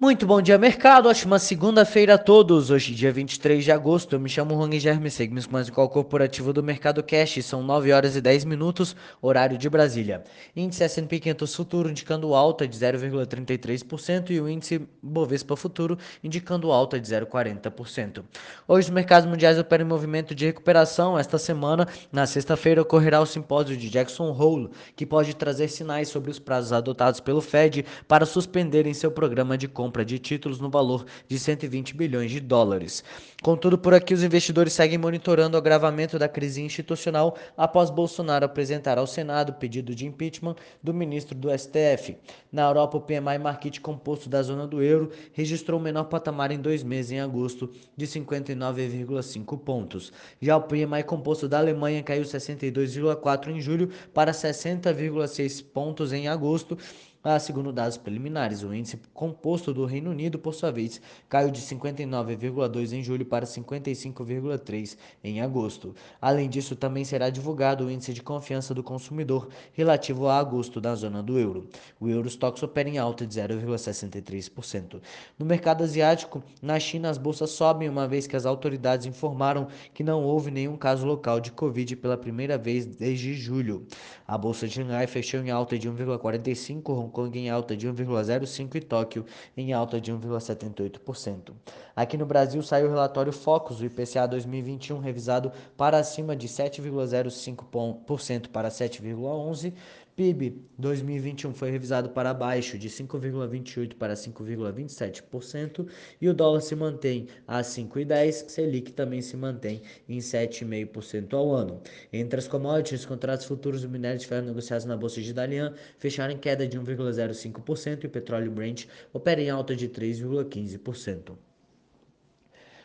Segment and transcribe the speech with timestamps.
[0.00, 1.10] Muito bom dia, mercado.
[1.10, 2.70] Ótima segunda-feira a todos.
[2.70, 4.14] Hoje, dia 23 de agosto.
[4.14, 7.44] Eu me chamo Juan Germe, seguimos com mais um corporativo do Mercado Cash.
[7.44, 10.24] São 9 horas e 10 minutos, horário de Brasília.
[10.56, 16.98] Índice S&P 500 Futuro indicando alta de 0,33% e o índice Bovespa Futuro indicando alta
[16.98, 18.24] de 0,40%.
[18.66, 21.18] Hoje, os mercados mundiais operam em movimento de recuperação.
[21.18, 26.30] Esta semana, na sexta-feira, ocorrerá o simpósio de Jackson Hole, que pode trazer sinais sobre
[26.30, 30.70] os prazos adotados pelo Fed para suspenderem seu programa de compra compra de títulos no
[30.70, 33.02] valor de 120 bilhões de dólares.
[33.42, 38.98] Contudo, por aqui os investidores seguem monitorando o agravamento da crise institucional após Bolsonaro apresentar
[38.98, 42.16] ao Senado pedido de impeachment do ministro do STF.
[42.52, 46.60] Na Europa, o PMI Market composto da zona do euro registrou o menor patamar em
[46.60, 50.12] dois meses em agosto, de 59,5 pontos.
[50.40, 56.78] Já o PMI composto da Alemanha caiu 62,4 em julho para 60,6 pontos em agosto
[57.22, 61.60] ah, segundo dados preliminares, o índice composto do Reino Unido, por sua vez, caiu de
[61.60, 65.94] 59,2 em julho para 55,3 em agosto.
[66.18, 70.94] Além disso, também será divulgado o índice de confiança do consumidor relativo a agosto da
[70.94, 71.68] zona do euro.
[72.00, 75.02] O Eurostox opera em alta de 0,63%.
[75.38, 80.02] No mercado asiático, na China, as bolsas sobem uma vez que as autoridades informaram que
[80.02, 83.86] não houve nenhum caso local de Covid pela primeira vez desde julho.
[84.26, 88.76] A bolsa de Xangai fechou em alta de 1,45 Hong Kong em alta de 1,05%
[88.76, 91.52] e Tóquio em alta de 1,78%.
[91.94, 98.48] Aqui no Brasil saiu o relatório Focus, o IPCA 2021 revisado para acima de 7,05%
[98.48, 99.72] para 7,11%,
[100.20, 105.86] PIB 2021 foi revisado para baixo de 5,28 para 5,27%
[106.20, 111.80] e o dólar se mantém a 5,10, Selic também se mantém em 7,5% ao ano.
[112.12, 115.72] Entre as commodities, os contratos futuros do minério de ferro negociados na bolsa de Dalian
[115.96, 121.49] fecharam em queda de 1,05% e o petróleo Brent opera em alta de 3,15%.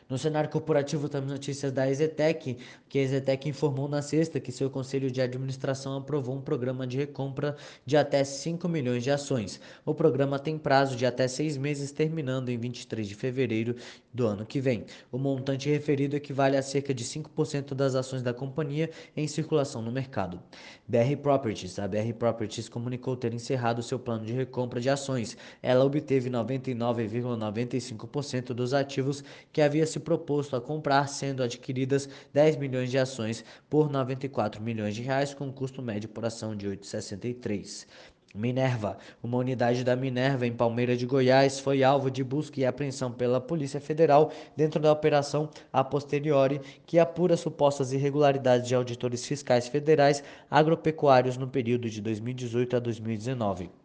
[0.08, 4.70] No cenário corporativo, temos notícias da Ezetec, que a Ezetec informou na sexta que seu
[4.70, 9.60] conselho de administração aprovou um programa de recompra de até 5 milhões de ações.
[9.84, 13.76] O programa tem prazo de até seis meses, terminando em 23 de fevereiro
[14.14, 14.86] do ano que vem.
[15.12, 19.92] O montante referido equivale a cerca de 5% das ações da companhia em circulação no
[19.92, 20.40] mercado.
[20.88, 21.80] BR Properties.
[21.80, 25.36] A BR Properties comunicou ter encerrado seu plano de recompra de ações.
[25.64, 32.92] Ela obteve 99,95% dos ativos que havia se proposto a comprar, sendo adquiridas 10 milhões
[32.92, 37.88] de ações por 94 milhões de reais, com custo médio por ação de 8,63.
[38.36, 38.98] Minerva.
[39.24, 43.40] Uma unidade da Minerva em Palmeira de Goiás foi alvo de busca e apreensão pela
[43.40, 50.22] Polícia Federal dentro da operação a posteriori que apura supostas irregularidades de auditores fiscais federais
[50.52, 53.85] agropecuários no período de 2018 a 2019.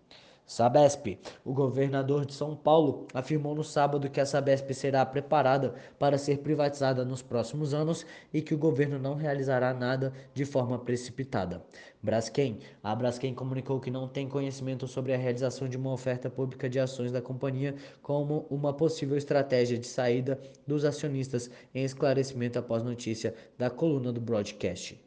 [0.50, 1.16] Sabesp.
[1.44, 6.38] O governador de São Paulo afirmou no sábado que a Sabesp será preparada para ser
[6.38, 11.62] privatizada nos próximos anos e que o governo não realizará nada de forma precipitada.
[12.02, 12.58] Braskem.
[12.82, 16.80] A Braskem comunicou que não tem conhecimento sobre a realização de uma oferta pública de
[16.80, 20.36] ações da companhia como uma possível estratégia de saída
[20.66, 25.00] dos acionistas em esclarecimento após notícia da coluna do broadcast.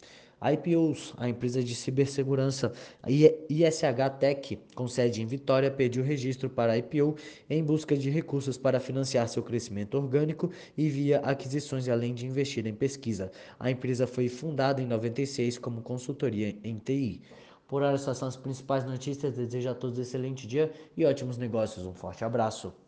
[0.52, 2.74] IPOs, a empresa de cibersegurança
[3.08, 3.84] ISH
[4.20, 7.16] Tech, com sede em Vitória, pediu registro para IPO
[7.50, 12.66] em busca de recursos para financiar seu crescimento orgânico e via aquisições além de investir
[12.68, 13.32] em pesquisa.
[13.60, 17.22] A empresa foi fundada em 96 como consultoria em TI.
[17.68, 19.34] Por hora, essas são as principais notícias.
[19.34, 21.86] Desejo a todos um excelente dia e ótimos negócios.
[21.86, 22.83] Um forte abraço.